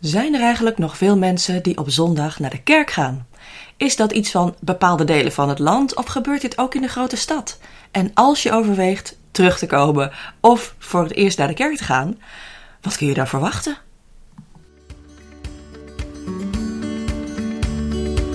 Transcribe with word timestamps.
Zijn 0.00 0.34
er 0.34 0.40
eigenlijk 0.40 0.78
nog 0.78 0.96
veel 0.96 1.16
mensen 1.16 1.62
die 1.62 1.78
op 1.78 1.90
zondag 1.90 2.38
naar 2.38 2.50
de 2.50 2.62
kerk 2.62 2.90
gaan? 2.90 3.26
Is 3.76 3.96
dat 3.96 4.12
iets 4.12 4.30
van 4.30 4.54
bepaalde 4.60 5.04
delen 5.04 5.32
van 5.32 5.48
het 5.48 5.58
land 5.58 5.96
of 5.96 6.06
gebeurt 6.06 6.40
dit 6.40 6.58
ook 6.58 6.74
in 6.74 6.82
de 6.82 6.88
grote 6.88 7.16
stad? 7.16 7.58
En 7.90 8.10
als 8.14 8.42
je 8.42 8.52
overweegt 8.52 9.18
terug 9.30 9.58
te 9.58 9.66
komen 9.66 10.10
of 10.40 10.74
voor 10.78 11.02
het 11.02 11.14
eerst 11.14 11.38
naar 11.38 11.48
de 11.48 11.54
kerk 11.54 11.76
te 11.76 11.84
gaan, 11.84 12.18
wat 12.80 12.96
kun 12.96 13.06
je 13.06 13.14
daar 13.14 13.28
verwachten? 13.28 13.76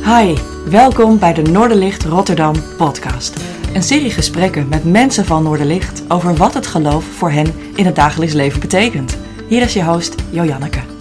Hi, 0.04 0.36
welkom 0.70 1.20
bij 1.20 1.34
de 1.34 1.42
Noorderlicht 1.42 2.04
Rotterdam 2.04 2.56
podcast. 2.78 3.44
Een 3.74 3.84
serie 3.84 4.12
gesprekken 4.12 4.68
met 4.68 4.84
mensen 4.84 5.26
van 5.26 5.44
Noorderlicht 5.44 6.04
over 6.08 6.36
wat 6.36 6.54
het 6.54 6.68
geloof 6.68 7.06
voor 7.06 7.32
hen 7.32 7.76
in 7.76 7.86
het 7.86 7.96
dagelijks 7.96 8.34
leven 8.34 8.60
betekent. 8.60 9.18
Hier 9.48 9.62
is 9.62 9.74
je 9.74 9.84
host 9.84 10.16
Jojanneke. 10.32 10.93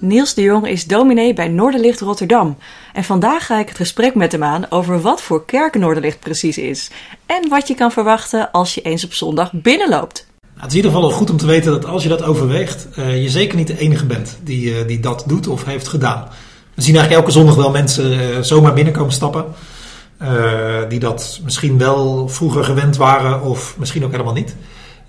Niels 0.00 0.34
de 0.34 0.42
Jong 0.42 0.66
is 0.68 0.84
dominee 0.84 1.34
bij 1.34 1.48
Noorderlicht 1.48 2.00
Rotterdam. 2.00 2.56
En 2.92 3.04
vandaag 3.04 3.46
ga 3.46 3.58
ik 3.58 3.68
het 3.68 3.76
gesprek 3.76 4.14
met 4.14 4.32
hem 4.32 4.44
aan 4.44 4.66
over 4.70 5.00
wat 5.00 5.22
voor 5.22 5.44
kerk 5.44 5.74
Noorderlicht 5.74 6.20
precies 6.20 6.58
is. 6.58 6.90
En 7.26 7.48
wat 7.48 7.68
je 7.68 7.74
kan 7.74 7.92
verwachten 7.92 8.50
als 8.50 8.74
je 8.74 8.80
eens 8.80 9.04
op 9.04 9.14
zondag 9.14 9.52
binnenloopt. 9.52 10.26
Nou, 10.40 10.52
het 10.54 10.64
is 10.64 10.70
in 10.70 10.76
ieder 10.76 10.90
geval 10.90 11.10
goed 11.10 11.30
om 11.30 11.36
te 11.36 11.46
weten 11.46 11.72
dat 11.72 11.84
als 11.84 12.02
je 12.02 12.08
dat 12.08 12.22
overweegt, 12.22 12.88
uh, 12.98 13.22
je 13.22 13.28
zeker 13.28 13.56
niet 13.56 13.66
de 13.66 13.78
enige 13.78 14.06
bent 14.06 14.38
die, 14.42 14.70
uh, 14.70 14.86
die 14.86 15.00
dat 15.00 15.24
doet 15.26 15.46
of 15.46 15.64
heeft 15.64 15.88
gedaan. 15.88 16.28
We 16.74 16.82
zien 16.82 16.94
eigenlijk 16.96 17.24
elke 17.24 17.38
zondag 17.38 17.54
wel 17.54 17.70
mensen 17.70 18.12
uh, 18.12 18.40
zomaar 18.40 18.74
binnenkomen 18.74 19.12
stappen. 19.12 19.44
die 20.88 20.98
dat 20.98 21.40
misschien 21.44 21.78
wel 21.78 22.28
vroeger 22.28 22.64
gewend 22.64 22.96
waren 22.96 23.42
of 23.42 23.74
misschien 23.78 24.04
ook 24.04 24.10
helemaal 24.10 24.32
niet. 24.32 24.56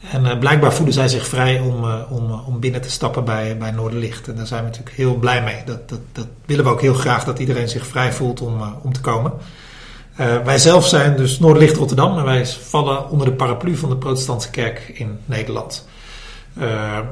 En 0.09 0.25
uh, 0.25 0.37
blijkbaar 0.37 0.73
voelen 0.73 0.93
zij 0.93 1.07
zich 1.07 1.27
vrij 1.27 1.59
om, 1.59 1.83
uh, 1.83 1.95
om, 2.09 2.31
om 2.31 2.59
binnen 2.59 2.81
te 2.81 2.91
stappen 2.91 3.25
bij, 3.25 3.57
bij 3.57 3.71
Noorderlicht. 3.71 4.27
En 4.27 4.35
daar 4.35 4.47
zijn 4.47 4.63
we 4.63 4.69
natuurlijk 4.69 4.95
heel 4.95 5.15
blij 5.15 5.43
mee. 5.43 5.61
Dat, 5.65 5.89
dat, 5.89 5.99
dat 6.11 6.27
willen 6.45 6.65
we 6.65 6.71
ook 6.71 6.81
heel 6.81 6.93
graag, 6.93 7.23
dat 7.23 7.39
iedereen 7.39 7.69
zich 7.69 7.87
vrij 7.87 8.13
voelt 8.13 8.41
om, 8.41 8.61
om 8.81 8.93
te 8.93 9.01
komen. 9.01 9.33
wij 10.43 10.57
zelf 10.57 10.87
zijn 10.87 11.15
dus 11.15 11.39
Noorderlicht 11.39 11.75
Rotterdam 11.75 12.17
en 12.17 12.23
wij 12.23 12.45
vallen 12.45 13.09
onder 13.09 13.27
de 13.27 13.33
paraplu 13.33 13.75
van 13.75 13.89
de 13.89 13.97
protestantse 13.97 14.49
kerk 14.49 14.91
in 14.93 15.19
Nederland. 15.25 15.87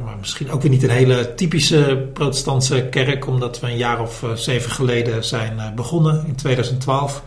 maar 0.03 0.17
misschien 0.19 0.51
ook 0.51 0.61
weer 0.61 0.71
niet 0.71 0.83
een 0.83 0.89
hele 0.89 1.33
typische 1.35 2.07
protestantse 2.13 2.87
kerk, 2.89 3.27
omdat 3.27 3.59
we 3.59 3.67
een 3.67 3.77
jaar 3.77 4.01
of 4.01 4.23
zeven 4.33 4.71
geleden 4.71 5.23
zijn 5.23 5.73
begonnen 5.75 6.23
in 6.27 6.35
2012. 6.35 7.23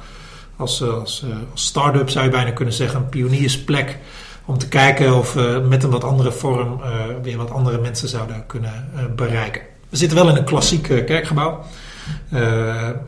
Als, 0.56 0.82
als, 0.82 1.24
als 1.52 1.66
start-up 1.66 2.10
zou 2.10 2.24
je 2.24 2.30
bijna 2.30 2.50
kunnen 2.50 2.74
zeggen, 2.74 3.00
een 3.00 3.08
pioniersplek 3.08 3.98
om 4.44 4.58
te 4.58 4.68
kijken 4.68 5.16
of 5.16 5.32
we 5.32 5.64
met 5.68 5.82
een 5.82 5.90
wat 5.90 6.04
andere 6.04 6.32
vorm 6.32 6.80
uh, 6.80 6.88
weer 7.22 7.36
wat 7.36 7.50
andere 7.50 7.80
mensen 7.80 8.08
zouden 8.08 8.46
kunnen 8.46 8.90
uh, 8.94 9.00
bereiken. 9.16 9.62
We 9.88 9.96
zitten 9.96 10.18
wel 10.18 10.28
in 10.28 10.36
een 10.36 10.44
klassiek 10.44 10.88
uh, 10.88 11.04
kerkgebouw. 11.04 11.64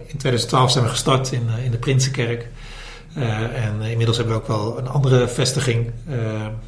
in 0.06 0.16
2012 0.16 0.70
zijn 0.70 0.84
we 0.84 0.90
gestart 0.90 1.32
in, 1.32 1.48
in 1.64 1.70
de 1.70 1.78
Prinsenkerk. 1.78 2.48
en 3.14 3.82
inmiddels 3.82 4.16
hebben 4.16 4.34
we 4.34 4.40
ook 4.40 4.48
wel 4.48 4.78
een 4.78 4.88
andere 4.88 5.28
vestiging. 5.28 5.90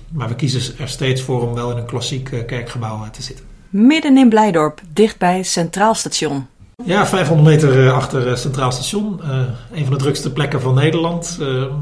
maar 0.09 0.29
we 0.29 0.35
kiezen 0.35 0.79
er 0.79 0.89
steeds 0.89 1.23
voor 1.23 1.49
om 1.49 1.55
wel 1.55 1.71
in 1.71 1.77
een 1.77 1.87
klassiek 1.87 2.47
kerkgebouw 2.47 3.11
te 3.11 3.23
zitten. 3.23 3.45
Midden 3.69 4.17
in 4.17 4.29
Blijdorp, 4.29 4.81
dichtbij 4.93 5.43
Centraal 5.43 5.95
Station. 5.95 6.47
Ja, 6.85 7.07
500 7.07 7.49
meter 7.49 7.93
achter 7.93 8.27
uh, 8.27 8.37
Centraal 8.37 8.73
Station. 8.73 9.21
Uh, 9.23 9.41
een 9.73 9.85
van 9.85 9.93
de 9.93 9.99
drukste 9.99 10.33
plekken 10.33 10.61
van 10.61 10.75
Nederland. 10.75 11.39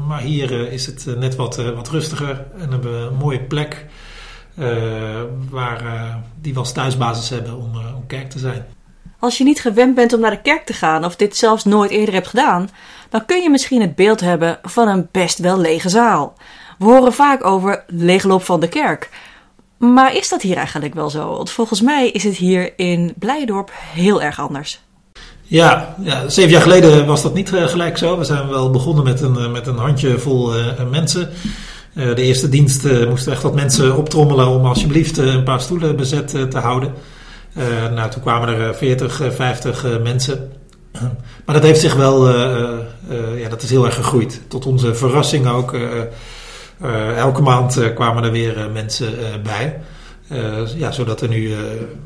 Maar 0.07 0.21
hier 0.21 0.71
is 0.71 0.85
het 0.85 1.05
net 1.17 1.35
wat, 1.35 1.55
wat 1.55 1.89
rustiger. 1.89 2.45
En 2.57 2.71
hebben 2.71 3.01
we 3.01 3.07
een 3.07 3.17
mooie 3.17 3.41
plek 3.41 3.85
waar, 5.49 5.83
die 6.41 6.53
we 6.53 6.59
als 6.59 6.71
thuisbasis 6.71 7.29
hebben 7.29 7.57
om, 7.57 7.71
om 7.95 8.07
kerk 8.07 8.29
te 8.29 8.39
zijn. 8.39 8.65
Als 9.19 9.37
je 9.37 9.43
niet 9.43 9.61
gewend 9.61 9.95
bent 9.95 10.13
om 10.13 10.19
naar 10.19 10.31
de 10.31 10.41
kerk 10.41 10.65
te 10.65 10.73
gaan 10.73 11.05
of 11.05 11.15
dit 11.15 11.37
zelfs 11.37 11.63
nooit 11.63 11.91
eerder 11.91 12.13
hebt 12.13 12.27
gedaan, 12.27 12.69
dan 13.09 13.25
kun 13.25 13.41
je 13.41 13.49
misschien 13.49 13.81
het 13.81 13.95
beeld 13.95 14.19
hebben 14.19 14.59
van 14.61 14.87
een 14.87 15.07
best 15.11 15.37
wel 15.37 15.57
lege 15.57 15.89
zaal. 15.89 16.33
We 16.77 16.85
horen 16.85 17.13
vaak 17.13 17.45
over 17.45 17.83
leegloop 17.87 18.43
van 18.43 18.59
de 18.59 18.69
kerk. 18.69 19.09
Maar 19.77 20.15
is 20.15 20.29
dat 20.29 20.41
hier 20.41 20.57
eigenlijk 20.57 20.93
wel 20.93 21.09
zo? 21.09 21.29
Want 21.29 21.51
volgens 21.51 21.81
mij 21.81 22.09
is 22.09 22.23
het 22.23 22.35
hier 22.35 22.73
in 22.79 23.13
Blijdorp 23.17 23.71
heel 23.73 24.21
erg 24.21 24.39
anders. 24.39 24.84
Ja, 25.47 25.95
ja, 26.01 26.29
zeven 26.29 26.51
jaar 26.51 26.61
geleden 26.61 27.05
was 27.05 27.21
dat 27.21 27.33
niet 27.33 27.51
uh, 27.51 27.67
gelijk 27.67 27.97
zo. 27.97 28.17
We 28.17 28.23
zijn 28.23 28.47
wel 28.47 28.69
begonnen 28.69 29.03
met 29.03 29.21
een, 29.21 29.35
uh, 29.37 29.51
met 29.51 29.67
een 29.67 29.77
handjevol 29.77 30.57
uh, 30.57 30.65
mensen. 30.91 31.29
de 31.93 32.21
eerste 32.21 32.49
dienst 32.49 32.83
moesten 33.07 33.31
echt 33.31 33.41
wat 33.41 33.55
mensen 33.55 33.97
optrommelen 33.97 34.47
om 34.47 34.65
alsjeblieft 34.65 35.17
een 35.17 35.43
paar 35.43 35.61
stoelen 35.61 35.95
bezet 35.95 36.27
te 36.27 36.59
houden. 36.59 36.93
nou, 37.93 38.11
toen 38.11 38.21
kwamen 38.21 38.47
er 38.47 38.75
40, 38.75 39.21
50 39.35 39.85
mensen. 40.03 40.51
maar 41.45 41.55
dat 41.55 41.63
heeft 41.63 41.79
zich 41.79 41.95
wel, 41.95 42.29
ja, 43.37 43.49
dat 43.49 43.61
is 43.61 43.69
heel 43.69 43.85
erg 43.85 43.95
gegroeid. 43.95 44.41
Tot 44.47 44.65
onze 44.65 44.95
verrassing 44.95 45.47
ook. 45.47 45.75
elke 47.17 47.41
maand 47.41 47.93
kwamen 47.93 48.23
er 48.23 48.31
weer 48.31 48.69
mensen 48.73 49.13
bij. 49.43 49.79
ja, 50.75 50.91
zodat 50.91 51.21
er 51.21 51.29
nu 51.29 51.53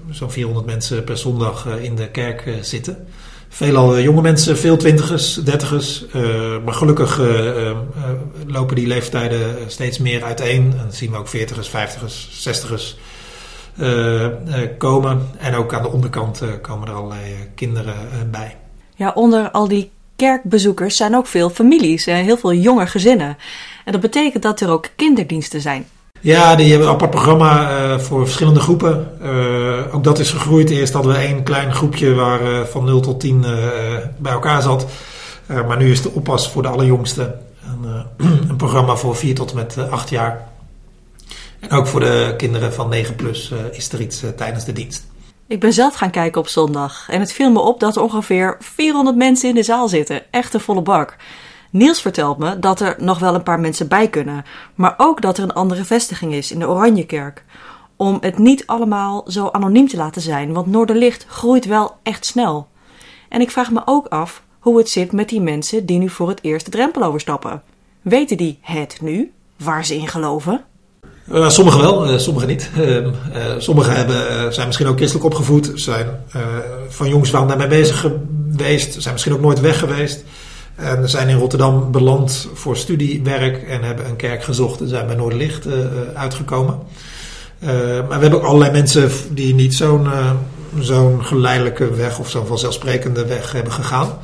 zo'n 0.10 0.32
400 0.32 0.66
mensen 0.66 1.04
per 1.04 1.18
zondag 1.18 1.66
in 1.82 1.96
de 1.96 2.08
kerk 2.08 2.44
zitten. 2.62 3.08
Veelal 3.50 3.96
eh, 3.96 4.04
jonge 4.04 4.22
mensen, 4.22 4.58
veel 4.58 4.78
twintigers, 4.78 5.34
dertigers. 5.34 6.06
Uh, 6.16 6.64
maar 6.66 6.74
gelukkig 6.74 7.20
uh, 7.20 7.78
lopen 8.48 8.76
die 8.76 8.88
leeftijden 8.88 9.56
steeds 9.72 9.98
meer 9.98 10.24
uiteen. 10.24 10.72
En 10.72 10.78
dan 10.78 10.94
zien 10.94 11.12
we 11.12 11.18
ook 11.18 11.28
veertigers, 11.28 11.70
vijftigers, 11.70 12.30
zestigers 12.32 12.98
komen. 14.78 15.30
En 15.38 15.56
ook 15.56 15.74
aan 15.74 15.82
de 15.82 15.92
onderkant 15.92 16.42
komen 16.62 16.88
er 16.88 16.94
allerlei 16.94 17.22
kinderen 17.56 17.96
bij. 18.32 18.58
Ja, 18.96 19.12
onder 19.16 19.52
al 19.52 19.68
die 19.68 19.92
kerkbezoekers 20.16 20.98
zijn 20.98 21.16
ook 21.16 21.28
veel 21.28 21.50
families 21.50 22.08
en 22.08 22.24
heel 22.24 22.38
veel 22.38 22.54
jonge 22.54 22.88
gezinnen. 22.88 23.38
En 23.86 23.92
dat 23.92 24.02
betekent 24.02 24.44
dat 24.44 24.62
er 24.62 24.70
ook 24.70 24.90
kinderdiensten 24.96 25.62
zijn. 25.62 25.88
Ja, 26.22 26.56
die 26.56 26.69
hebben 26.69 26.88
een 26.88 26.94
apart 26.94 27.12
programma 27.12 27.72
uh, 27.72 28.00
voor 28.00 28.24
verschillende 28.25 28.59
groepen. 28.59 29.12
Uh, 29.24 29.96
ook 29.96 30.03
dat 30.03 30.19
is 30.19 30.31
gegroeid. 30.31 30.69
Eerst 30.69 30.94
hadden 30.94 31.12
we 31.12 31.18
één 31.18 31.44
klein 31.44 31.74
groepje 31.74 32.13
waar 32.13 32.41
uh, 32.41 32.62
van 32.63 32.85
0 32.85 33.00
tot 33.00 33.19
10 33.19 33.46
bij 34.18 34.31
elkaar 34.31 34.62
zat. 34.62 34.85
maar 35.47 35.78
nu 35.78 35.91
is 35.91 36.02
de 36.02 36.12
oppas 36.12 36.50
voor 36.52 36.62
de 36.62 36.68
allerjongste 36.68 37.35
een, 37.63 38.06
een 38.50 38.56
programma 38.56 38.96
voor 38.96 39.16
4 39.16 39.35
tot 39.35 39.50
en 39.50 39.56
met 39.56 39.78
8 39.90 40.09
jaar. 40.09 40.47
En 41.59 41.72
ook 41.72 41.88
voor 41.88 42.00
de 42.00 42.34
kinderen 42.38 42.74
van 42.74 42.90
9 42.90 43.16
plus 43.16 43.53
is 43.72 43.91
er 43.91 44.02
iets 44.02 44.24
tijdens 44.35 44.66
de 44.66 44.74
dienst. 44.74 45.08
Ik 45.47 45.59
ben 45.59 45.74
zelf 45.74 45.96
gaan 45.96 46.12
kijken 46.12 46.41
op 46.41 46.47
zondag 46.47 47.09
en 47.09 47.19
het 47.19 47.31
viel 47.31 47.52
me 47.52 47.59
op 47.59 47.79
dat 47.79 47.96
er 47.96 48.02
ongeveer 48.02 48.58
400 48.59 49.18
mensen 49.18 49.50
in 49.50 49.56
de 49.56 49.63
zaal 49.63 49.88
zitten. 49.88 50.22
Echt 50.31 50.53
een 50.53 50.59
volle 50.59 50.81
bak. 50.81 51.16
Niels 51.69 52.02
vertelt 52.02 52.38
me 52.38 52.59
dat 52.59 52.80
er 52.80 52.96
nog 53.00 53.19
wel 53.19 53.35
een 53.35 53.44
paar 53.44 53.59
mensen 53.59 53.88
bij 53.88 54.07
kunnen, 54.07 54.46
maar 54.75 54.94
ook 54.97 55.22
dat 55.22 55.38
er 55.38 55.44
een 55.44 55.53
andere 55.53 55.85
vestiging 55.85 56.34
is 56.34 56.52
in 56.52 56.59
de 56.59 56.68
Oranjekerk. 56.68 57.44
Om 57.96 58.18
het 58.22 58.38
niet 58.38 58.63
allemaal 58.68 59.25
zo 59.28 59.50
anoniem 59.52 59.88
te 59.88 59.97
laten 59.97 60.22
zijn, 60.22 60.53
want 60.53 60.68
Noorderlicht 60.68 61.25
groeit 61.28 61.66
wel 61.66 61.96
echt 62.03 62.25
snel. 62.25 62.68
En 63.29 63.41
ik 63.41 63.52
vraag 63.52 63.72
me 63.72 63.81
ook 63.85 64.08
af 64.08 64.44
hoe 64.59 64.78
het 64.78 64.90
zit 64.90 65.12
met 65.12 65.29
die 65.29 65.41
mensen 65.41 65.85
die 65.85 66.00
nu 66.00 66.09
voor 66.09 66.29
het 66.29 66.40
eerst 66.41 66.66
de 66.66 66.72
drempel 66.72 67.03
overstappen. 67.03 67.62
Weten 68.02 68.38
die 68.38 68.59
het 68.62 68.97
nu, 69.02 69.31
waar 69.58 69.85
ze 69.85 69.96
in 69.96 70.08
geloven? 70.08 70.63
Uh, 71.31 71.50
sommigen 71.50 71.81
wel, 71.81 72.12
uh, 72.12 72.18
sommigen 72.18 72.47
niet. 72.47 72.69
Uh, 72.78 73.08
sommigen 73.58 73.96
hebben, 73.96 74.53
zijn 74.53 74.68
misschien 74.68 74.88
ook 74.88 74.97
christelijk 74.97 75.25
opgevoed, 75.25 75.72
zijn 75.74 76.08
van 76.90 77.09
jongs 77.09 77.35
aan 77.35 77.47
daarmee 77.47 77.68
bezig 77.68 78.00
geweest, 78.00 79.02
zijn 79.02 79.13
misschien 79.13 79.34
ook 79.34 79.41
nooit 79.41 79.59
weg 79.59 79.79
geweest. 79.79 80.24
En 80.79 81.09
zijn 81.09 81.29
in 81.29 81.38
Rotterdam 81.38 81.91
beland 81.91 82.50
voor 82.53 82.78
studiewerk 82.78 83.63
en 83.63 83.84
hebben 83.84 84.06
een 84.06 84.16
kerk 84.16 84.44
gezocht 84.44 84.81
en 84.81 84.88
zijn 84.88 85.07
bij 85.07 85.16
Noorderlicht 85.16 85.67
uh, 85.67 85.73
uitgekomen. 86.13 86.79
Uh, 87.63 87.69
maar 87.69 88.07
we 88.07 88.22
hebben 88.22 88.40
ook 88.40 88.45
allerlei 88.45 88.72
mensen 88.72 89.12
die 89.31 89.53
niet 89.53 89.75
zo'n 89.75 90.07
zo'n 90.79 91.26
geleidelijke 91.26 91.96
weg 91.96 92.20
of 92.20 92.29
zo'n 92.29 92.46
vanzelfsprekende 92.46 93.26
weg 93.26 93.52
hebben 93.52 93.73
gegaan. 93.73 94.17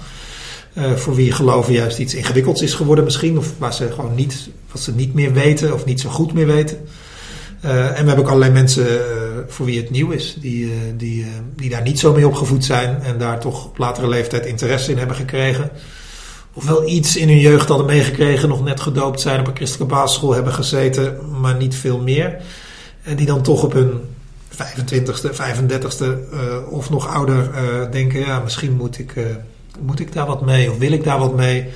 voor 0.95 1.15
wie 1.15 1.31
geloven 1.31 1.73
juist 1.73 1.99
iets 1.99 2.13
ingewikkelds 2.13 2.61
is 2.61 2.73
geworden 2.73 3.03
misschien. 3.03 3.37
Of 3.37 3.53
waar 3.57 3.73
ze 3.73 3.91
gewoon 3.91 4.15
niet, 4.15 4.49
wat 4.71 4.81
ze 4.81 4.95
niet 4.95 5.13
meer 5.13 5.33
weten 5.33 5.73
of 5.73 5.85
niet 5.85 6.01
zo 6.01 6.09
goed 6.09 6.33
meer 6.33 6.47
weten. 6.47 6.77
en 7.61 7.69
we 7.71 8.07
hebben 8.07 8.17
ook 8.17 8.27
allerlei 8.27 8.51
mensen 8.51 8.87
voor 9.47 9.65
wie 9.65 9.79
het 9.79 9.89
nieuw 9.89 10.11
is. 10.11 10.37
Die, 10.39 10.71
die, 10.97 11.25
die 11.55 11.69
daar 11.69 11.81
niet 11.81 11.99
zo 11.99 12.13
mee 12.13 12.27
opgevoed 12.27 12.65
zijn 12.65 13.01
en 13.01 13.17
daar 13.17 13.39
toch 13.39 13.65
op 13.65 13.77
latere 13.77 14.07
leeftijd 14.07 14.45
interesse 14.45 14.91
in 14.91 14.97
hebben 14.97 15.15
gekregen 15.15 15.71
of 16.55 16.65
wel 16.65 16.87
iets 16.87 17.15
in 17.15 17.27
hun 17.27 17.39
jeugd 17.39 17.67
hadden 17.67 17.85
meegekregen, 17.85 18.49
nog 18.49 18.63
net 18.63 18.79
gedoopt 18.79 19.21
zijn, 19.21 19.39
op 19.39 19.47
een 19.47 19.55
christelijke 19.55 19.93
basisschool 19.93 20.33
hebben 20.33 20.53
gezeten, 20.53 21.17
maar 21.39 21.55
niet 21.55 21.75
veel 21.75 21.99
meer. 21.99 22.41
En 23.03 23.15
die 23.15 23.25
dan 23.25 23.41
toch 23.41 23.63
op 23.63 23.73
hun 23.73 24.01
25ste, 24.53 25.29
35ste 25.31 26.05
uh, 26.33 26.71
of 26.71 26.89
nog 26.89 27.07
ouder 27.07 27.49
uh, 27.53 27.91
denken, 27.91 28.19
ja, 28.19 28.39
misschien 28.39 28.75
moet 28.75 28.99
ik, 28.99 29.15
uh, 29.15 29.25
moet 29.79 29.99
ik 29.99 30.13
daar 30.13 30.25
wat 30.25 30.41
mee 30.41 30.71
of 30.71 30.77
wil 30.77 30.91
ik 30.91 31.03
daar 31.03 31.19
wat 31.19 31.35
mee. 31.35 31.67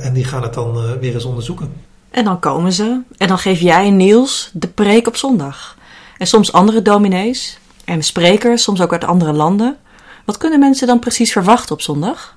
en 0.00 0.12
die 0.12 0.24
gaan 0.24 0.42
het 0.42 0.54
dan 0.54 0.98
weer 1.00 1.14
eens 1.14 1.24
onderzoeken. 1.24 1.72
En 2.10 2.24
dan 2.24 2.38
komen 2.40 2.72
ze 2.72 3.00
en 3.16 3.28
dan 3.28 3.38
geef 3.38 3.60
jij 3.60 3.90
Niels 3.90 4.50
de 4.52 4.68
preek 4.68 5.06
op 5.06 5.16
zondag. 5.16 5.76
En 6.18 6.26
soms 6.26 6.52
andere 6.52 6.82
dominees. 6.82 7.58
En 7.84 8.02
sprekers, 8.02 8.62
soms 8.62 8.80
ook 8.80 8.92
uit 8.92 9.04
andere 9.04 9.32
landen. 9.32 9.76
Wat 10.24 10.36
kunnen 10.36 10.58
mensen 10.58 10.86
dan 10.86 10.98
precies 10.98 11.32
verwachten 11.32 11.74
op 11.74 11.80
zondag? 11.80 12.36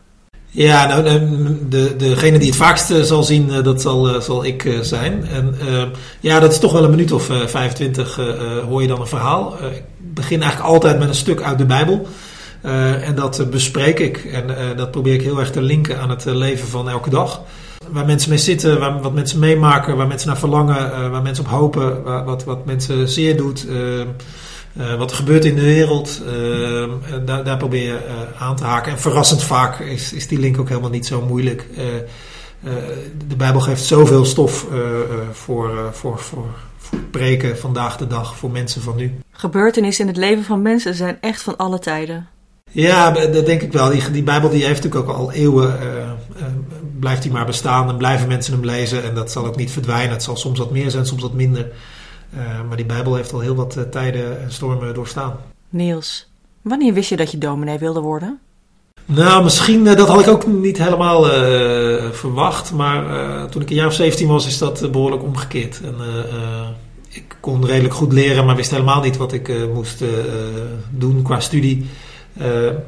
Ja, 0.57 0.88
nou, 0.88 1.04
de, 1.69 1.95
degene 1.95 2.38
die 2.38 2.48
het 2.48 2.57
vaakst 2.57 2.92
eh, 2.92 3.01
zal 3.01 3.24
zien, 3.24 3.51
eh, 3.51 3.63
dat 3.63 3.81
zal, 3.81 4.09
eh, 4.09 4.21
zal 4.21 4.45
ik 4.45 4.77
zijn. 4.81 5.25
En 5.27 5.56
ja, 6.19 6.39
dat 6.39 6.51
is 6.51 6.59
toch 6.59 6.71
wel 6.71 6.83
een 6.83 6.89
minuut 6.89 7.12
of 7.12 7.30
25 7.45 8.19
hoor 8.68 8.81
je 8.81 8.88
dan 8.88 9.00
een 9.00 9.07
verhaal. 9.07 9.57
ik 9.71 9.83
begin 9.98 10.42
eigenlijk 10.42 10.71
altijd 10.71 11.00
met 11.00 11.07
een 11.07 11.15
stuk 11.15 11.42
uit 11.42 11.57
de 11.57 11.65
Bijbel. 11.65 12.07
en 13.01 13.15
dat 13.15 13.50
bespreek 13.50 14.00
ik. 14.00 14.18
En 14.18 14.75
dat 14.77 14.92
probeer 14.92 15.13
ik 15.13 15.21
heel 15.21 15.39
erg 15.39 15.51
te 15.51 15.62
linken 15.62 16.00
aan 16.00 16.09
het 16.09 16.25
leven 16.25 16.68
van 16.68 16.89
elke 16.89 17.10
dag. 17.10 17.42
Waar 17.89 18.06
mensen 18.06 18.30
mee 18.30 18.39
zitten, 18.39 18.80
waar, 18.80 19.01
wat 19.01 19.13
mensen 19.13 19.39
meemaken, 19.39 19.98
waar 19.98 20.07
mensen 20.07 20.27
naar 20.27 20.38
verlangen, 20.38 21.12
waar 21.12 21.21
mensen 21.21 21.45
op 21.45 21.50
hopen, 21.50 22.03
wat, 22.25 22.44
wat 22.44 22.65
mensen 22.65 23.10
zeer 23.10 23.38
doet. 23.38 23.65
Uh, 24.79 24.95
wat 24.95 25.12
er 25.12 25.18
gebeurt 25.18 25.45
in 25.45 25.56
de 25.56 25.62
wereld, 25.62 26.21
uh, 26.25 27.24
daar, 27.25 27.44
daar, 27.44 27.57
probeer 27.57 27.83
je 27.83 28.00
uh, 28.07 28.41
aan 28.41 28.56
te 28.56 28.63
haken. 28.63 28.91
En 28.91 29.00
verrassend 29.00 29.44
vaak 29.44 29.79
is, 29.79 30.13
is 30.13 30.27
die 30.27 30.39
link 30.39 30.59
ook 30.59 30.69
helemaal 30.69 30.89
niet 30.89 31.06
zo 31.06 31.21
moeilijk. 31.21 31.68
de 33.27 33.35
Bijbel 33.38 33.62
geeft 33.62 33.83
zoveel 33.83 34.25
stof 34.25 34.68
voor, 35.31 35.71
voor, 35.91 35.94
voor, 35.94 36.19
voor 36.19 36.45
preken 37.12 37.57
vandaag 37.57 37.97
de 37.97 38.07
dag, 38.07 38.38
voor 38.38 38.51
mensen 38.51 38.81
van 38.81 38.95
nu. 38.95 39.19
Gebeurtenissen 39.31 40.06
in 40.06 40.12
het 40.12 40.19
leven 40.19 40.44
van 40.44 40.62
mensen 40.62 40.95
zijn 40.95 41.18
echt 41.21 41.41
van 41.41 41.57
alle 41.57 41.79
tijden. 41.79 42.27
Ja, 42.71 43.12
dat 43.12 43.45
denk 43.45 43.62
ik 43.62 43.71
wel. 43.71 43.89
Die, 43.89 44.12
die 44.12 44.24
Bijbel 44.24 44.50
die 44.50 44.65
heeft 44.65 44.83
natuurlijk 44.83 45.09
ook 45.09 45.18
al 45.18 45.31
eeuwen, 45.31 45.79
blijft 47.00 47.21
die 47.21 47.31
maar 47.31 47.45
bestaan 47.45 47.89
en 47.89 47.97
blijven 47.97 48.27
mensen 48.27 48.53
hem 48.53 48.65
lezen. 48.65 49.03
En 49.03 49.15
dat 49.15 49.31
zal 49.31 49.45
ook 49.45 49.56
niet 49.56 49.71
verdwijnen. 49.71 50.12
Het 50.12 50.24
zal 50.24 50.38
soms 50.38 50.59
wat 50.59 50.71
meer 50.71 50.91
zijn, 50.91 51.06
soms 51.06 51.21
wat 51.21 51.33
minder. 51.33 51.71
Eh, 52.33 52.68
maar 52.68 52.77
die 52.77 52.85
Bijbel 52.85 53.15
heeft 53.15 53.33
al 53.33 53.39
heel 53.39 53.56
wat 53.56 53.75
eh, 53.75 53.83
tijden 53.83 54.41
en 54.41 54.51
stormen 54.51 54.94
doorstaan. 54.94 55.35
Niels, 55.69 56.29
wanneer 56.62 56.94
wist 56.94 57.09
je 57.09 57.15
dat 57.15 57.31
je 57.31 57.38
dominee 57.38 57.77
wilde 57.77 58.00
worden? 58.00 58.39
Nou, 59.06 59.44
misschien, 59.44 59.88
eh, 59.88 59.95
dat 59.95 60.07
had 60.07 60.21
ik 60.21 60.27
ook 60.27 60.47
niet 60.47 60.77
helemaal 60.77 61.24
verwacht. 62.12 62.71
Maar 62.71 63.03
toen 63.50 63.62
ik 63.62 63.69
een 63.69 63.75
jaar 63.75 63.88
of 63.88 63.94
17 63.94 64.27
was, 64.27 64.47
is 64.47 64.57
dat 64.57 64.91
behoorlijk 64.91 65.24
omgekeerd. 65.24 65.81
En, 65.83 65.95
ik 67.09 67.35
kon 67.39 67.65
redelijk 67.65 67.94
goed 67.94 68.13
leren, 68.13 68.45
maar 68.45 68.56
wist 68.56 68.71
helemaal 68.71 69.01
niet 69.01 69.18
wat 69.18 69.33
ik 69.33 69.51
moest 69.74 70.03
doen 70.89 71.21
qua 71.21 71.39
studie. 71.39 71.89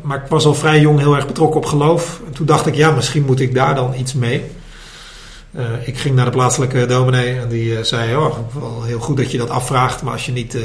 maar 0.02 0.24
ik 0.24 0.30
was 0.30 0.46
al 0.46 0.54
vrij 0.54 0.80
jong 0.80 1.00
heel 1.00 1.16
erg 1.16 1.28
betrokken 1.28 1.60
op 1.60 1.66
geloof. 1.66 2.22
En 2.26 2.34
toen 2.34 2.46
dacht 2.46 2.66
ik, 2.66 2.76
ja, 2.76 2.92
misschien 2.92 3.26
moet 3.26 3.40
ik 3.40 3.54
daar 3.54 3.76
dan 3.76 3.94
iets 3.98 4.14
mee. 4.14 4.44
Uh, 5.52 5.88
ik 5.88 5.98
ging 5.98 6.16
naar 6.16 6.26
de 6.26 6.32
plaatselijke 6.32 6.86
dominee 6.86 7.40
en 7.40 7.50
die 7.50 7.72
uh, 7.72 7.84
zei: 7.84 8.16
Oh, 8.16 8.38
wel 8.54 8.84
heel 8.84 9.00
goed 9.00 9.18
dat 9.18 9.32
je 9.32 9.38
dat 9.38 9.50
afvraagt, 9.50 10.02
maar 10.02 10.14
als 10.14 10.26
je 10.26 10.32
niet 10.32 10.56
uh, 10.56 10.62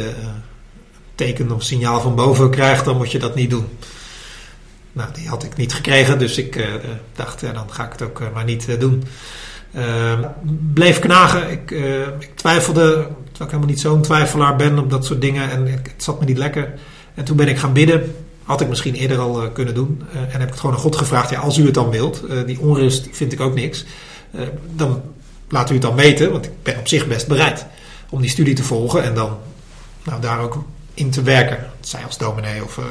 teken 1.14 1.52
of 1.52 1.62
signaal 1.62 2.00
van 2.00 2.14
boven 2.14 2.50
krijgt, 2.50 2.84
dan 2.84 2.96
moet 2.96 3.12
je 3.12 3.19
dat 3.19 3.34
niet 3.34 3.50
doen. 3.50 3.66
Nou, 4.92 5.08
die 5.14 5.28
had 5.28 5.42
ik 5.42 5.56
niet 5.56 5.72
gekregen, 5.72 6.19
dus 6.19 6.38
ik 6.38 6.66
dacht: 7.14 7.40
dan 7.40 7.70
ga 7.70 7.84
ik 7.84 7.92
het 7.92 8.02
ook 8.02 8.22
maar 8.34 8.44
niet 8.44 8.81
doen. 8.81 9.04
Ehm, 9.72 10.22
bleef 10.72 10.98
knagen. 10.98 11.50
Ik, 11.50 11.75
twijfelde, 12.34 12.90
terwijl 12.92 13.14
ik 13.32 13.38
helemaal 13.38 13.66
niet 13.66 13.81
zo'n 13.81 14.02
twijfelaar 14.02 14.56
ben 14.56 14.78
op 14.78 14.90
dat 14.90 15.04
soort 15.04 15.20
dingen 15.20 15.50
en 15.50 15.66
het 15.66 15.92
zat 15.96 16.20
me 16.20 16.26
niet 16.26 16.38
lekker. 16.38 16.75
En 17.14 17.25
toen 17.25 17.36
ben 17.36 17.48
ik 17.48 17.58
gaan 17.58 17.72
bidden. 17.72 18.14
Had 18.42 18.60
ik 18.60 18.69
misschien 18.69 18.94
eerder 18.94 19.19
al 19.19 19.50
kunnen 19.50 19.75
doen. 19.75 20.02
en 20.12 20.31
heb 20.31 20.42
ik 20.42 20.48
het 20.48 20.60
gewoon 20.60 20.75
aan 20.75 20.81
God 20.81 20.96
gevraagd: 20.96 21.31
ja, 21.31 21.40
als 21.40 21.58
u 21.58 21.64
het 21.64 21.75
dan 21.75 21.90
wilt. 21.90 22.22
die 22.46 22.60
onrust 22.60 23.08
vind 23.12 23.32
ik 23.32 23.40
ook 23.40 23.54
niks. 23.54 23.84
Eh, 24.34 24.46
dan 24.70 25.02
laat 25.48 25.70
u 25.70 25.72
het 25.72 25.82
dan 25.82 25.94
weten, 25.94 26.31
want 26.31 26.46
ik 26.46 26.62
ben 26.62 26.78
op 26.78 26.88
zich 26.88 27.06
best 27.06 27.26
bereid 27.26 27.66
om 28.08 28.20
die 28.20 28.31
studie 28.31 28.54
te 28.54 28.62
volgen 28.62 29.02
en 29.02 29.14
dan 29.14 29.38
nou, 30.04 30.20
daar 30.20 30.40
ook 30.40 30.64
in 30.94 31.10
te 31.10 31.22
werken. 31.22 31.70
Zij 31.81 32.04
als 32.04 32.19
dominee 32.19 32.64
of... 32.64 32.76
Uh, 32.76 32.84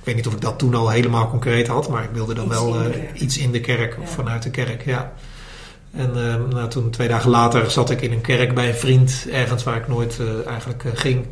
ik 0.00 0.12
weet 0.12 0.24
niet 0.24 0.26
of 0.26 0.40
ik 0.40 0.40
dat 0.40 0.58
toen 0.58 0.74
al 0.74 0.88
helemaal 0.88 1.30
concreet 1.30 1.66
had, 1.66 1.88
maar 1.88 2.04
ik 2.04 2.10
wilde 2.12 2.34
dan 2.34 2.48
wel 2.48 2.80
uh, 2.80 2.94
iets 3.14 3.38
in 3.38 3.52
de 3.52 3.60
kerk 3.60 3.96
of 4.02 4.10
vanuit 4.10 4.42
de 4.42 4.50
kerk, 4.50 4.84
ja. 4.84 5.12
En 5.92 6.10
uh, 6.16 6.34
nou, 6.50 6.68
toen 6.68 6.90
twee 6.90 7.08
dagen 7.08 7.30
later 7.30 7.70
zat 7.70 7.90
ik 7.90 8.00
in 8.00 8.12
een 8.12 8.20
kerk 8.20 8.54
bij 8.54 8.68
een 8.68 8.74
vriend, 8.74 9.26
ergens 9.30 9.62
waar 9.62 9.76
ik 9.76 9.88
nooit 9.88 10.20
eigenlijk 10.46 10.84
ging. 10.94 11.26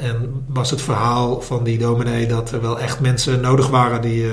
en 0.00 0.44
was 0.46 0.70
het 0.70 0.82
verhaal 0.82 1.40
van 1.40 1.64
die 1.64 1.78
dominee 1.78 2.26
dat 2.26 2.52
er 2.52 2.60
wel 2.60 2.80
echt 2.80 3.00
mensen 3.00 3.40
nodig 3.40 3.68
waren 3.68 4.00
die, 4.00 4.26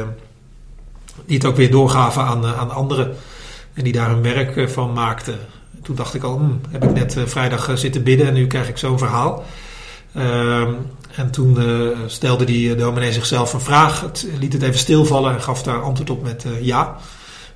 die 1.26 1.38
het 1.38 1.46
ook 1.46 1.56
weer 1.56 1.72
doorgaven 1.72 2.22
aan, 2.22 2.46
aan 2.46 2.72
anderen. 2.72 3.16
En 3.78 3.84
die 3.84 3.94
daar 3.94 4.10
hun 4.10 4.22
werk 4.22 4.58
eh, 4.58 4.68
van 4.68 4.94
maakte. 4.94 5.34
Toen 5.84 5.96
dacht 5.96 6.14
ik 6.14 6.24
al, 6.24 6.38
hmm, 6.38 6.62
heb 6.70 6.84
ik 6.84 6.94
net 6.94 7.18
eh, 7.18 7.24
vrijdag 7.26 7.70
eh, 7.70 7.76
zitten 7.76 8.04
bidden 8.04 8.28
en 8.28 8.34
nu 8.34 8.48
krijg 8.48 8.70
ik 8.70 8.78
zo'n 8.78 8.98
verhaal. 8.98 9.44
Ehm, 10.14 10.72
en 11.16 11.32
toen 11.32 11.58
stelde 12.08 12.46
die 12.46 12.76
dominee 12.76 13.12
zichzelf 13.12 13.54
een 13.54 13.62
vraag, 13.62 14.02
het, 14.02 14.28
liet 14.40 14.54
het 14.54 14.62
even 14.62 14.80
stilvallen 14.80 15.34
en 15.34 15.42
gaf 15.42 15.64
daar 15.64 15.82
antwoord 15.82 16.10
op 16.10 16.24
met 16.24 16.46
ja. 16.62 16.98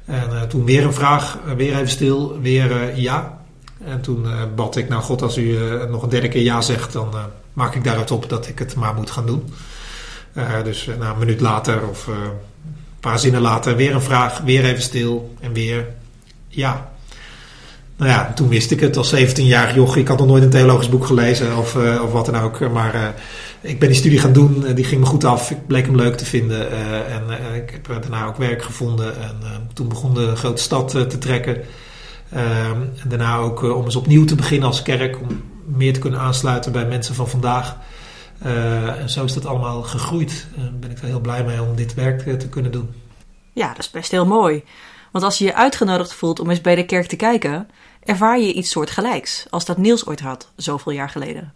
En 0.06 0.48
toen 0.50 0.66
weer 0.66 0.86
een 0.86 0.94
vraag, 0.94 1.38
weer 1.56 1.76
even 1.76 1.90
stil, 1.90 2.40
weer 2.42 2.98
ja. 3.00 3.40
En 3.84 4.02
toen 4.02 4.28
bad 4.56 4.76
ik, 4.76 4.90
nou 4.90 5.02
God, 5.02 5.22
als 5.22 5.38
u 5.38 5.58
nog 5.90 6.04
een 6.04 6.10
derde 6.10 6.28
keer 6.28 6.44
ja 6.44 6.62
zegt, 6.62 6.94
dan 6.94 7.14
maak 7.54 7.76
ik 7.76 7.84
daaruit 7.84 8.12
op 8.12 8.30
dat 8.30 8.48
ik 8.48 8.60
het 8.60 8.76
maar 8.76 8.94
moet 8.94 9.12
gaan 9.12 9.26
doen. 9.26 9.54
dus 10.64 10.86
nou, 11.00 11.14
een 11.14 11.20
minuut 11.20 11.42
later 11.42 11.88
of 11.88 12.08
een 12.08 13.00
paar 13.00 13.20
zinnen 13.20 13.42
later 13.42 13.76
weer 13.76 13.94
een 13.94 14.02
vraag, 14.02 14.40
weer 14.40 14.66
even 14.66 14.84
stil 14.84 15.36
en 15.40 15.54
weer 15.54 15.88
ja. 16.52 16.92
Nou 17.98 18.14
ja, 18.14 18.34
toen 18.34 18.48
wist 18.48 18.72
ik 18.72 18.80
het 18.80 18.98
als 18.98 19.16
17-jarig 19.16 19.76
joch. 19.76 19.96
Ik 19.96 20.08
had 20.08 20.18
nog 20.18 20.28
nooit 20.28 20.44
een 20.44 20.50
theologisch 20.50 20.90
boek 20.90 21.06
gelezen 21.06 21.58
of, 21.58 21.76
uh, 21.76 22.04
of 22.04 22.12
wat 22.12 22.26
dan 22.26 22.36
ook. 22.36 22.72
Maar 22.72 22.96
uh, 22.96 23.08
ik 23.62 23.80
ben 23.80 23.90
die 23.90 23.98
studie 23.98 24.20
gaan 24.20 24.34
doen. 24.34 24.74
Die 24.74 24.86
ging 24.86 25.02
me 25.02 25.08
goed 25.08 25.24
af. 25.24 25.52
Ik 25.52 25.68
bleek 25.68 25.86
hem 25.86 25.96
leuk 25.96 26.18
te 26.18 26.26
vinden. 26.26 26.72
en 27.08 27.56
ik 27.56 27.70
heb 27.70 28.02
daarna 28.02 28.26
ook 28.26 28.38
werk 28.38 28.64
gevonden. 28.64 29.22
En 29.22 29.36
toen 29.74 29.88
begon 29.88 30.14
de 30.14 30.36
grote 30.36 30.62
stad 30.62 30.90
te 30.90 31.18
trekken. 31.18 31.62
Ehm, 32.32 32.82
en 33.04 33.10
daarna 33.10 33.38
ook 33.38 33.64
om 33.64 33.84
eens 33.84 33.96
opnieuw 33.96 34.26
te 34.26 34.36
beginnen 34.36 34.68
als 34.68 34.82
kerk. 34.82 35.20
Om 35.22 35.44
meer 35.66 35.94
te 35.94 36.00
kunnen 36.00 36.20
aansluiten 36.20 36.72
bij 36.72 36.86
mensen 36.86 37.16
van 37.16 37.30
vandaag. 37.30 37.78
en 39.00 39.10
zo 39.10 39.24
is 39.24 39.34
dat 39.34 39.46
allemaal 39.46 39.82
gegroeid. 39.82 40.48
Daar 40.56 40.72
ben 40.80 40.92
ik 40.92 40.98
er 40.98 41.06
heel 41.06 41.20
blij 41.20 41.44
mee 41.44 41.62
om 41.62 41.76
dit 41.76 41.94
werk 41.94 42.40
te 42.40 42.50
kunnen 42.50 42.72
doen. 42.72 42.90
Ja, 43.54 43.68
dat 43.68 43.80
is 43.80 43.90
best 43.90 44.12
heel 44.12 44.26
mooi. 44.26 44.64
Want 45.12 45.24
als 45.24 45.38
je 45.38 45.46
je 45.46 45.56
uitgenodigd 45.56 46.14
voelt 46.14 46.40
om 46.40 46.50
eens 46.50 46.62
bij 46.62 46.76
de 46.76 46.86
kerk 46.86 47.08
te 47.08 47.16
kijken, 47.16 47.70
ervaar 48.04 48.40
je 48.40 48.54
iets 48.54 48.70
soortgelijks 48.70 49.46
als 49.50 49.66
dat 49.66 49.78
Niels 49.78 50.06
ooit 50.06 50.20
had, 50.20 50.52
zoveel 50.56 50.92
jaar 50.92 51.10
geleden. 51.10 51.54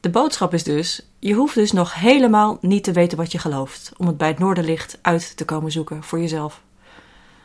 De 0.00 0.10
boodschap 0.10 0.54
is 0.54 0.64
dus: 0.64 1.02
je 1.18 1.34
hoeft 1.34 1.54
dus 1.54 1.72
nog 1.72 1.94
helemaal 1.94 2.58
niet 2.60 2.84
te 2.84 2.92
weten 2.92 3.18
wat 3.18 3.32
je 3.32 3.38
gelooft 3.38 3.92
om 3.96 4.06
het 4.06 4.16
bij 4.16 4.28
het 4.28 4.38
Noorderlicht 4.38 4.98
uit 5.02 5.36
te 5.36 5.44
komen 5.44 5.72
zoeken 5.72 6.02
voor 6.02 6.20
jezelf. 6.20 6.60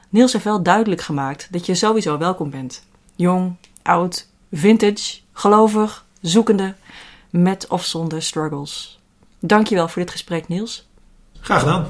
Niels 0.10 0.34
heeft 0.34 0.46
wel 0.46 0.64
duidelijk 0.64 1.02
gemaakt 1.02 1.48
dat 1.52 1.66
je 1.66 1.76
sowieso 1.76 2.18
welkom 2.18 2.50
bent. 2.50 2.84
Jong, 3.16 3.56
oud, 3.82 4.28
vintage, 4.52 5.20
gelovig, 5.34 6.06
zoekende, 6.22 6.76
met 7.30 7.68
of 7.68 7.86
zonder 7.86 8.22
struggles. 8.22 9.00
Dankjewel 9.40 9.88
voor 9.88 10.02
dit 10.02 10.12
gesprek, 10.12 10.48
Niels. 10.48 10.88
Graag 11.40 11.60
gedaan. 11.60 11.90